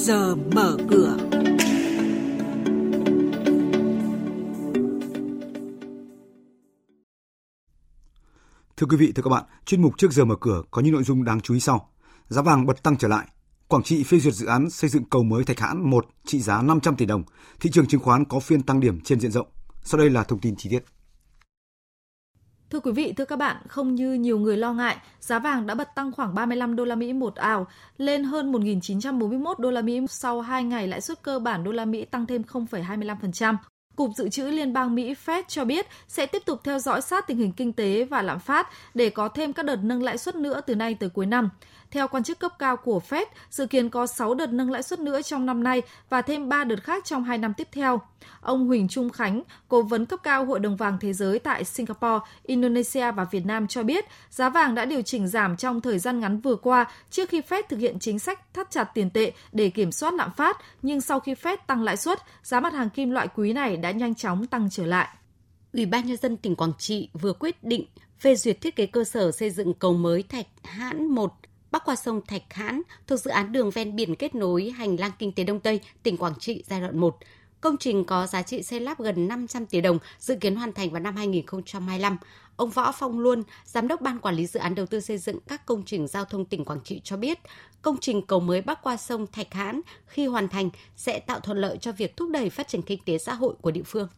giờ 0.00 0.34
mở 0.54 0.76
cửa. 0.90 1.16
Thưa 8.76 8.86
quý 8.86 8.96
vị, 8.96 9.12
thưa 9.14 9.22
các 9.22 9.30
bạn, 9.30 9.44
chuyên 9.64 9.82
mục 9.82 9.92
trước 9.98 10.12
giờ 10.12 10.24
mở 10.24 10.36
cửa 10.40 10.62
có 10.70 10.82
những 10.82 10.92
nội 10.92 11.02
dung 11.02 11.24
đáng 11.24 11.40
chú 11.40 11.54
ý 11.54 11.60
sau. 11.60 11.90
Giá 12.28 12.42
vàng 12.42 12.66
bật 12.66 12.82
tăng 12.82 12.96
trở 12.96 13.08
lại. 13.08 13.26
Quảng 13.68 13.82
Trị 13.82 14.04
phê 14.04 14.18
duyệt 14.18 14.34
dự 14.34 14.46
án 14.46 14.70
xây 14.70 14.90
dựng 14.90 15.04
cầu 15.04 15.22
mới 15.22 15.44
Thạch 15.44 15.60
Hãn 15.60 15.90
1 15.90 16.06
trị 16.24 16.40
giá 16.40 16.62
500 16.62 16.96
tỷ 16.96 17.06
đồng. 17.06 17.22
Thị 17.60 17.70
trường 17.70 17.86
chứng 17.86 18.00
khoán 18.00 18.24
có 18.24 18.40
phiên 18.40 18.62
tăng 18.62 18.80
điểm 18.80 19.00
trên 19.00 19.20
diện 19.20 19.30
rộng. 19.30 19.48
Sau 19.82 19.98
đây 19.98 20.10
là 20.10 20.24
thông 20.24 20.40
tin 20.40 20.56
chi 20.56 20.70
tiết. 20.70 20.84
Thưa 22.70 22.80
quý 22.80 22.92
vị, 22.92 23.12
thưa 23.16 23.24
các 23.24 23.36
bạn, 23.36 23.56
không 23.68 23.94
như 23.94 24.12
nhiều 24.12 24.38
người 24.38 24.56
lo 24.56 24.72
ngại, 24.72 24.96
giá 25.20 25.38
vàng 25.38 25.66
đã 25.66 25.74
bật 25.74 25.94
tăng 25.94 26.12
khoảng 26.12 26.34
35 26.34 26.76
đô 26.76 26.84
la 26.84 26.94
Mỹ 26.94 27.12
một 27.12 27.34
ảo, 27.34 27.66
lên 27.98 28.24
hơn 28.24 28.52
1.941 28.52 29.54
đô 29.58 29.70
la 29.70 29.82
Mỹ 29.82 30.00
sau 30.08 30.40
2 30.40 30.64
ngày 30.64 30.88
lãi 30.88 31.00
suất 31.00 31.22
cơ 31.22 31.38
bản 31.38 31.64
đô 31.64 31.72
la 31.72 31.84
Mỹ 31.84 32.04
tăng 32.04 32.26
thêm 32.26 32.42
0,25%. 32.42 33.56
Cục 33.96 34.10
Dự 34.16 34.28
trữ 34.28 34.44
Liên 34.44 34.72
bang 34.72 34.94
Mỹ 34.94 35.14
Fed 35.26 35.42
cho 35.48 35.64
biết 35.64 35.86
sẽ 36.08 36.26
tiếp 36.26 36.42
tục 36.46 36.60
theo 36.64 36.78
dõi 36.78 37.02
sát 37.02 37.26
tình 37.26 37.38
hình 37.38 37.52
kinh 37.52 37.72
tế 37.72 38.04
và 38.04 38.22
lạm 38.22 38.38
phát 38.38 38.68
để 38.94 39.10
có 39.10 39.28
thêm 39.28 39.52
các 39.52 39.66
đợt 39.66 39.78
nâng 39.82 40.02
lãi 40.02 40.18
suất 40.18 40.34
nữa 40.34 40.60
từ 40.66 40.74
nay 40.74 40.94
tới 40.94 41.08
cuối 41.08 41.26
năm. 41.26 41.48
Theo 41.90 42.08
quan 42.08 42.22
chức 42.22 42.38
cấp 42.38 42.52
cao 42.58 42.76
của 42.76 43.00
Fed, 43.08 43.26
dự 43.50 43.66
kiến 43.66 43.90
có 43.90 44.06
6 44.06 44.34
đợt 44.34 44.52
nâng 44.52 44.70
lãi 44.70 44.82
suất 44.82 45.00
nữa 45.00 45.22
trong 45.22 45.46
năm 45.46 45.62
nay 45.64 45.82
và 46.08 46.22
thêm 46.22 46.48
3 46.48 46.64
đợt 46.64 46.82
khác 46.84 47.04
trong 47.04 47.24
2 47.24 47.38
năm 47.38 47.54
tiếp 47.54 47.68
theo. 47.72 48.00
Ông 48.40 48.66
Huỳnh 48.66 48.88
Trung 48.88 49.10
Khánh, 49.10 49.42
cố 49.68 49.82
vấn 49.82 50.06
cấp 50.06 50.20
cao 50.22 50.44
Hội 50.44 50.60
đồng 50.60 50.76
vàng 50.76 50.98
thế 51.00 51.12
giới 51.12 51.38
tại 51.38 51.64
Singapore, 51.64 52.26
Indonesia 52.42 53.12
và 53.12 53.24
Việt 53.24 53.46
Nam 53.46 53.66
cho 53.66 53.82
biết, 53.82 54.04
giá 54.30 54.48
vàng 54.48 54.74
đã 54.74 54.84
điều 54.84 55.02
chỉnh 55.02 55.28
giảm 55.28 55.56
trong 55.56 55.80
thời 55.80 55.98
gian 55.98 56.20
ngắn 56.20 56.40
vừa 56.40 56.56
qua 56.56 56.92
trước 57.10 57.28
khi 57.28 57.40
Fed 57.40 57.62
thực 57.68 57.76
hiện 57.76 57.98
chính 57.98 58.18
sách 58.18 58.54
thắt 58.54 58.70
chặt 58.70 58.84
tiền 58.84 59.10
tệ 59.10 59.32
để 59.52 59.70
kiểm 59.70 59.92
soát 59.92 60.14
lạm 60.14 60.30
phát, 60.36 60.56
nhưng 60.82 61.00
sau 61.00 61.20
khi 61.20 61.34
Fed 61.34 61.56
tăng 61.66 61.82
lãi 61.82 61.96
suất, 61.96 62.18
giá 62.42 62.60
mặt 62.60 62.72
hàng 62.72 62.90
kim 62.90 63.10
loại 63.10 63.28
quý 63.34 63.52
này 63.52 63.76
đã 63.76 63.90
nhanh 63.90 64.14
chóng 64.14 64.46
tăng 64.46 64.70
trở 64.70 64.86
lại. 64.86 65.08
Ủy 65.72 65.86
ban 65.86 66.06
nhân 66.06 66.16
dân 66.16 66.36
tỉnh 66.36 66.56
Quảng 66.56 66.72
Trị 66.78 67.08
vừa 67.12 67.32
quyết 67.32 67.64
định 67.64 67.86
phê 68.18 68.34
duyệt 68.34 68.60
thiết 68.60 68.76
kế 68.76 68.86
cơ 68.86 69.04
sở 69.04 69.32
xây 69.32 69.50
dựng 69.50 69.74
cầu 69.74 69.92
mới 69.92 70.22
Thạch 70.22 70.46
Hãn 70.64 71.06
1 71.06 71.32
bắc 71.70 71.84
qua 71.84 71.96
sông 71.96 72.20
Thạch 72.26 72.54
Hãn 72.54 72.82
thuộc 73.06 73.20
dự 73.20 73.30
án 73.30 73.52
đường 73.52 73.70
ven 73.70 73.96
biển 73.96 74.14
kết 74.14 74.34
nối 74.34 74.70
hành 74.70 75.00
lang 75.00 75.10
kinh 75.18 75.32
tế 75.32 75.44
Đông 75.44 75.60
Tây, 75.60 75.80
tỉnh 76.02 76.16
Quảng 76.16 76.34
Trị 76.38 76.64
giai 76.66 76.80
đoạn 76.80 76.98
1. 76.98 77.18
Công 77.60 77.76
trình 77.76 78.04
có 78.04 78.26
giá 78.26 78.42
trị 78.42 78.62
xây 78.62 78.80
lắp 78.80 79.00
gần 79.00 79.28
500 79.28 79.66
tỷ 79.66 79.80
đồng, 79.80 79.98
dự 80.18 80.36
kiến 80.40 80.56
hoàn 80.56 80.72
thành 80.72 80.90
vào 80.90 81.00
năm 81.00 81.16
2025. 81.16 82.16
Ông 82.56 82.70
Võ 82.70 82.92
Phong 82.92 83.20
Luân, 83.20 83.42
Giám 83.64 83.88
đốc 83.88 84.00
Ban 84.00 84.18
Quản 84.18 84.34
lý 84.34 84.46
Dự 84.46 84.60
án 84.60 84.74
Đầu 84.74 84.86
tư 84.86 85.00
xây 85.00 85.18
dựng 85.18 85.38
các 85.48 85.66
công 85.66 85.82
trình 85.86 86.08
giao 86.08 86.24
thông 86.24 86.44
tỉnh 86.44 86.64
Quảng 86.64 86.80
Trị 86.84 87.00
cho 87.04 87.16
biết, 87.16 87.38
công 87.82 87.96
trình 88.00 88.22
cầu 88.22 88.40
mới 88.40 88.62
bắc 88.62 88.82
qua 88.82 88.96
sông 88.96 89.26
Thạch 89.32 89.54
Hãn 89.54 89.80
khi 90.06 90.26
hoàn 90.26 90.48
thành 90.48 90.70
sẽ 90.96 91.18
tạo 91.18 91.40
thuận 91.40 91.58
lợi 91.58 91.78
cho 91.80 91.92
việc 91.92 92.16
thúc 92.16 92.30
đẩy 92.30 92.50
phát 92.50 92.68
triển 92.68 92.82
kinh 92.82 93.00
tế 93.04 93.18
xã 93.18 93.34
hội 93.34 93.54
của 93.60 93.70
địa 93.70 93.82
phương. 93.82 94.08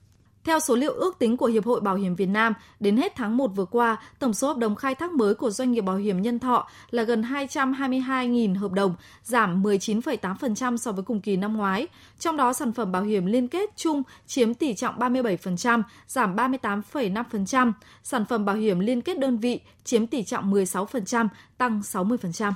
Theo 0.44 0.60
số 0.60 0.76
liệu 0.76 0.92
ước 0.92 1.18
tính 1.18 1.36
của 1.36 1.46
Hiệp 1.46 1.66
hội 1.66 1.80
Bảo 1.80 1.94
hiểm 1.94 2.14
Việt 2.14 2.26
Nam, 2.26 2.54
đến 2.80 2.96
hết 2.96 3.12
tháng 3.16 3.36
1 3.36 3.46
vừa 3.46 3.64
qua, 3.64 3.96
tổng 4.18 4.34
số 4.34 4.48
hợp 4.48 4.56
đồng 4.56 4.74
khai 4.74 4.94
thác 4.94 5.12
mới 5.12 5.34
của 5.34 5.50
doanh 5.50 5.72
nghiệp 5.72 5.80
bảo 5.80 5.96
hiểm 5.96 6.22
nhân 6.22 6.38
thọ 6.38 6.68
là 6.90 7.02
gần 7.02 7.22
222.000 7.22 8.58
hợp 8.58 8.72
đồng, 8.72 8.94
giảm 9.22 9.62
19,8% 9.62 10.76
so 10.76 10.92
với 10.92 11.04
cùng 11.04 11.20
kỳ 11.20 11.36
năm 11.36 11.56
ngoái. 11.56 11.86
Trong 12.18 12.36
đó, 12.36 12.52
sản 12.52 12.72
phẩm 12.72 12.92
bảo 12.92 13.02
hiểm 13.02 13.26
liên 13.26 13.48
kết 13.48 13.70
chung 13.76 14.02
chiếm 14.26 14.54
tỷ 14.54 14.74
trọng 14.74 14.98
37%, 14.98 15.82
giảm 16.06 16.36
38,5%. 16.36 17.72
Sản 18.02 18.24
phẩm 18.24 18.44
bảo 18.44 18.56
hiểm 18.56 18.80
liên 18.80 19.00
kết 19.00 19.18
đơn 19.18 19.38
vị 19.38 19.60
chiếm 19.84 20.06
tỷ 20.06 20.22
trọng 20.22 20.52
16%, 20.52 21.28
tăng 21.58 21.80
60%. 21.80 22.52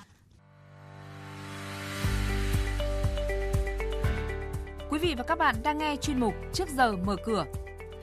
Quý 4.90 4.98
vị 4.98 5.14
và 5.18 5.24
các 5.24 5.38
bạn 5.38 5.54
đang 5.62 5.78
nghe 5.78 5.96
chuyên 5.96 6.20
mục 6.20 6.34
Trước 6.52 6.68
giờ 6.76 6.92
mở 7.06 7.16
cửa 7.24 7.44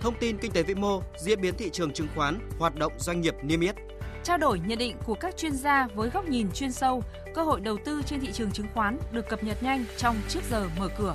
thông 0.03 0.15
tin 0.19 0.37
kinh 0.37 0.51
tế 0.51 0.63
vĩ 0.63 0.75
mô, 0.75 1.01
diễn 1.17 1.41
biến 1.41 1.53
thị 1.57 1.69
trường 1.73 1.93
chứng 1.93 2.07
khoán, 2.15 2.49
hoạt 2.59 2.75
động 2.75 2.93
doanh 2.97 3.21
nghiệp 3.21 3.35
niêm 3.43 3.59
yết. 3.59 3.75
Trao 4.23 4.37
đổi 4.37 4.59
nhận 4.59 4.77
định 4.77 4.97
của 5.05 5.13
các 5.13 5.37
chuyên 5.37 5.55
gia 5.55 5.87
với 5.95 6.09
góc 6.09 6.29
nhìn 6.29 6.51
chuyên 6.51 6.71
sâu, 6.71 7.03
cơ 7.35 7.43
hội 7.43 7.59
đầu 7.59 7.77
tư 7.85 8.01
trên 8.05 8.19
thị 8.19 8.31
trường 8.33 8.51
chứng 8.51 8.67
khoán 8.73 8.97
được 9.11 9.29
cập 9.29 9.43
nhật 9.43 9.63
nhanh 9.63 9.85
trong 9.97 10.15
trước 10.29 10.39
giờ 10.51 10.69
mở 10.79 10.89
cửa. 10.97 11.13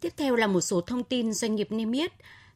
Tiếp 0.00 0.12
theo 0.16 0.36
là 0.36 0.46
một 0.46 0.60
số 0.60 0.80
thông 0.80 1.04
tin 1.04 1.32
doanh 1.32 1.54
nghiệp 1.54 1.72
niêm 1.72 1.92
yết. 1.92 2.12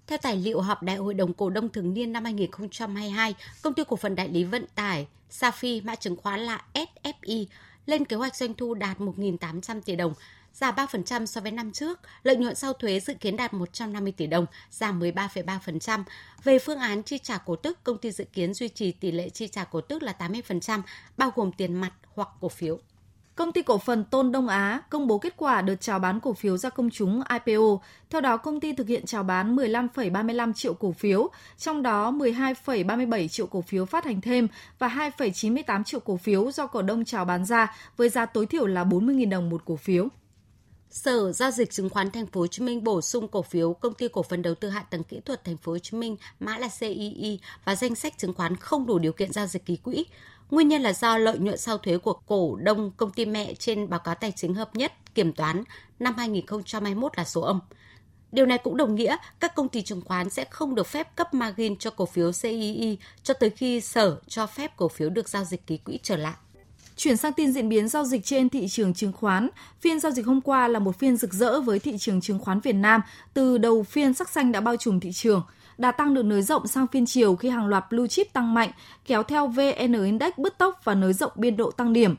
Theo 0.06 0.19
tài 0.22 0.37
liệu 0.37 0.60
họp 0.60 0.82
Đại 0.82 0.97
hội 0.97 1.14
đồng 1.14 1.32
cổ 1.32 1.50
đông 1.50 1.69
thường 1.69 1.94
niên 1.94 2.12
năm 2.12 2.25
2022, 2.25 3.34
công 3.62 3.75
ty 3.75 3.82
cổ 3.88 3.97
phần 3.97 4.14
đại 4.14 4.28
lý 4.28 4.44
vận 4.44 4.66
tải 4.75 5.06
Safi 5.31 5.84
mã 5.84 5.94
chứng 5.94 6.16
khoán 6.16 6.41
là 6.41 6.62
SFI 6.75 7.47
lên 7.86 8.04
kế 8.04 8.16
hoạch 8.16 8.36
doanh 8.36 8.54
thu 8.54 8.74
đạt 8.74 8.98
1.800 8.98 9.80
tỷ 9.80 9.96
đồng, 9.96 10.14
giảm 10.52 10.74
3% 10.74 11.26
so 11.26 11.40
với 11.40 11.52
năm 11.52 11.72
trước, 11.72 12.00
lợi 12.22 12.36
nhuận 12.36 12.54
sau 12.54 12.72
thuế 12.72 13.00
dự 13.00 13.14
kiến 13.14 13.36
đạt 13.36 13.54
150 13.54 14.12
tỷ 14.16 14.26
đồng, 14.26 14.46
giảm 14.70 15.00
13,3%. 15.00 16.04
Về 16.44 16.58
phương 16.58 16.78
án 16.78 17.02
chi 17.02 17.18
trả 17.18 17.38
cổ 17.38 17.56
tức, 17.56 17.84
công 17.84 17.98
ty 17.98 18.10
dự 18.10 18.24
kiến 18.24 18.54
duy 18.54 18.68
trì 18.68 18.92
tỷ 18.92 19.12
lệ 19.12 19.28
chi 19.28 19.48
trả 19.48 19.64
cổ 19.64 19.80
tức 19.80 20.02
là 20.02 20.14
80%, 20.18 20.82
bao 21.16 21.32
gồm 21.34 21.52
tiền 21.52 21.74
mặt 21.74 21.92
hoặc 22.14 22.28
cổ 22.40 22.48
phiếu. 22.48 22.78
Công 23.36 23.52
ty 23.52 23.62
cổ 23.62 23.78
phần 23.78 24.04
Tôn 24.04 24.32
Đông 24.32 24.48
Á 24.48 24.82
công 24.90 25.06
bố 25.06 25.18
kết 25.18 25.34
quả 25.36 25.62
đợt 25.62 25.74
chào 25.80 25.98
bán 25.98 26.20
cổ 26.20 26.32
phiếu 26.32 26.56
ra 26.56 26.70
công 26.70 26.90
chúng 26.90 27.22
IPO. 27.44 27.78
Theo 28.10 28.20
đó, 28.20 28.36
công 28.36 28.60
ty 28.60 28.72
thực 28.72 28.88
hiện 28.88 29.06
chào 29.06 29.22
bán 29.22 29.56
15,35 29.56 30.52
triệu 30.52 30.74
cổ 30.74 30.92
phiếu, 30.92 31.28
trong 31.58 31.82
đó 31.82 32.12
12,37 32.12 33.28
triệu 33.28 33.46
cổ 33.46 33.60
phiếu 33.60 33.84
phát 33.84 34.04
hành 34.04 34.20
thêm 34.20 34.48
và 34.78 34.88
2,98 35.16 35.84
triệu 35.84 36.00
cổ 36.00 36.16
phiếu 36.16 36.50
do 36.50 36.66
cổ 36.66 36.82
đông 36.82 37.04
chào 37.04 37.24
bán 37.24 37.44
ra 37.44 37.76
với 37.96 38.08
giá 38.08 38.26
tối 38.26 38.46
thiểu 38.46 38.66
là 38.66 38.84
40.000 38.84 39.30
đồng 39.30 39.50
một 39.50 39.62
cổ 39.64 39.76
phiếu. 39.76 40.08
Sở 40.94 41.32
giao 41.32 41.50
dịch 41.50 41.71
chứng 41.71 41.91
khoán 41.91 42.10
Thành 42.10 42.27
phố 42.27 42.41
Hồ 42.41 42.47
Chí 42.47 42.62
Minh 42.62 42.84
bổ 42.84 43.00
sung 43.00 43.28
cổ 43.28 43.43
phiếu 43.43 43.72
công 43.72 43.94
ty 43.94 44.09
cổ 44.09 44.22
phần 44.22 44.43
đầu 44.43 44.55
tư 44.55 44.69
hạ 44.69 44.84
tầng 44.91 45.03
kỹ 45.03 45.21
thuật 45.25 45.44
Thành 45.44 45.56
phố 45.56 45.72
Hồ 45.72 45.78
Chí 45.78 45.97
Minh, 45.97 46.16
mã 46.41 46.59
là 46.59 46.69
CII 46.81 47.41
và 47.65 47.77
danh 47.77 47.94
sách 47.94 48.19
chứng 48.19 48.34
khoán 48.34 48.56
không 48.56 48.87
đủ 48.87 48.99
điều 48.99 49.12
kiện 49.12 49.32
giao 49.32 49.47
dịch 49.47 49.66
ký 49.66 49.77
quỹ. 49.77 50.06
Nguyên 50.50 50.69
nhân 50.69 50.82
là 50.82 50.93
do 50.93 51.19
lợi 51.19 51.38
nhuận 51.38 51.59
sau 51.59 51.78
thuế 51.78 51.99
của 51.99 52.12
cổ 52.12 52.56
đông 52.56 52.91
công 52.97 53.10
ty 53.10 53.27
mẹ 53.27 53.55
trên 53.55 53.88
báo 53.91 54.00
cáo 54.00 54.15
tài 54.15 54.32
chính 54.32 54.55
hợp 54.55 54.77
nhất, 54.77 54.93
kiểm 55.15 55.32
toán 55.32 55.65
năm 55.99 56.15
2021 56.16 57.12
là 57.16 57.25
số 57.25 57.41
âm. 57.41 57.61
Điều 58.32 58.47
này 58.47 58.59
cũng 58.59 58.76
đồng 58.76 58.94
nghĩa 58.94 59.16
các 59.41 59.55
công 59.55 59.69
ty 59.69 59.82
chứng 59.82 60.03
khoán 60.05 60.31
sẽ 60.31 60.44
không 60.44 60.75
được 60.75 60.87
phép 60.87 61.16
cấp 61.16 61.34
margin 61.34 61.76
cho 61.76 61.91
cổ 61.91 62.06
phiếu 62.06 62.32
CII 62.32 62.99
cho 63.22 63.34
tới 63.34 63.50
khi 63.50 63.81
sở 63.81 64.21
cho 64.28 64.47
phép 64.47 64.76
cổ 64.76 64.88
phiếu 64.88 65.11
được 65.11 65.28
giao 65.28 65.44
dịch 65.44 65.66
ký 65.66 65.76
quỹ 65.76 65.99
trở 66.03 66.16
lại. 66.16 66.34
Chuyển 66.97 67.16
sang 67.16 67.32
tin 67.32 67.53
diễn 67.53 67.69
biến 67.69 67.88
giao 67.88 68.05
dịch 68.05 68.25
trên 68.25 68.49
thị 68.49 68.69
trường 68.69 68.94
chứng 68.94 69.12
khoán, 69.12 69.49
phiên 69.81 70.00
giao 70.00 70.12
dịch 70.12 70.27
hôm 70.27 70.41
qua 70.41 70.69
là 70.69 70.78
một 70.78 70.99
phiên 70.99 71.16
rực 71.16 71.32
rỡ 71.32 71.60
với 71.60 71.78
thị 71.78 71.99
trường 71.99 72.21
chứng 72.21 72.38
khoán 72.38 72.60
Việt 72.60 72.72
Nam, 72.72 73.00
từ 73.34 73.59
đầu 73.59 73.82
phiên 73.82 74.15
sắc 74.15 74.28
xanh 74.28 74.53
đã 74.53 74.60
bao 74.60 74.77
trùm 74.77 75.00
thị 75.00 75.12
trường. 75.12 75.43
Đà 75.78 75.93
tăng 75.93 76.15
được 76.15 76.22
nới 76.22 76.43
rộng 76.43 76.66
sang 76.66 76.87
phiên 76.87 77.06
chiều 77.06 77.37
khi 77.37 77.49
hàng 77.49 77.66
loạt 77.66 77.84
blue 77.91 78.06
chip 78.06 78.32
tăng 78.32 78.55
mạnh, 78.55 78.71
kéo 79.06 79.22
theo 79.22 79.47
VN 79.47 80.05
Index 80.05 80.32
bứt 80.37 80.59
tốc 80.59 80.81
và 80.84 80.94
nới 80.94 81.12
rộng 81.12 81.32
biên 81.34 81.56
độ 81.56 81.71
tăng 81.71 81.93
điểm. 81.93 82.15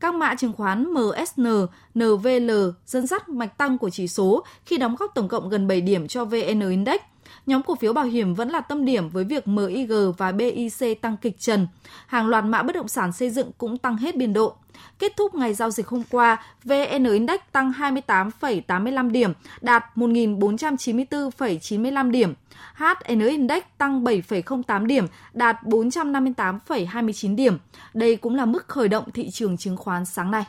Các 0.00 0.14
mã 0.14 0.34
chứng 0.34 0.52
khoán 0.52 0.92
MSN, 0.92 1.46
NVL 1.94 2.50
dẫn 2.86 3.06
dắt 3.06 3.28
mạch 3.28 3.58
tăng 3.58 3.78
của 3.78 3.90
chỉ 3.90 4.08
số 4.08 4.44
khi 4.64 4.76
đóng 4.76 4.96
góp 4.98 5.14
tổng 5.14 5.28
cộng 5.28 5.48
gần 5.48 5.68
7 5.68 5.80
điểm 5.80 6.08
cho 6.08 6.24
VN 6.24 6.70
Index. 6.70 7.00
Nhóm 7.46 7.62
cổ 7.62 7.74
phiếu 7.74 7.92
bảo 7.92 8.04
hiểm 8.04 8.34
vẫn 8.34 8.48
là 8.48 8.60
tâm 8.60 8.84
điểm 8.84 9.08
với 9.08 9.24
việc 9.24 9.48
MIG 9.48 9.92
và 10.18 10.32
BIC 10.32 11.00
tăng 11.00 11.16
kịch 11.16 11.38
trần. 11.38 11.68
Hàng 12.06 12.26
loạt 12.26 12.44
mã 12.44 12.62
bất 12.62 12.74
động 12.74 12.88
sản 12.88 13.12
xây 13.12 13.30
dựng 13.30 13.50
cũng 13.58 13.78
tăng 13.78 13.96
hết 13.96 14.16
biên 14.16 14.32
độ. 14.32 14.54
Kết 14.98 15.12
thúc 15.16 15.34
ngày 15.34 15.54
giao 15.54 15.70
dịch 15.70 15.88
hôm 15.88 16.02
qua, 16.10 16.42
VN 16.64 17.04
Index 17.04 17.40
tăng 17.52 17.72
28,85 17.72 19.10
điểm, 19.10 19.32
đạt 19.60 19.84
1.494,95 19.94 22.10
điểm. 22.10 22.34
HN 22.74 23.20
Index 23.20 23.62
tăng 23.78 24.04
7,08 24.04 24.86
điểm, 24.86 25.06
đạt 25.32 25.56
458,29 25.62 27.36
điểm. 27.36 27.58
Đây 27.94 28.16
cũng 28.16 28.34
là 28.34 28.44
mức 28.44 28.68
khởi 28.68 28.88
động 28.88 29.04
thị 29.14 29.30
trường 29.30 29.56
chứng 29.56 29.76
khoán 29.76 30.04
sáng 30.04 30.30
nay. 30.30 30.44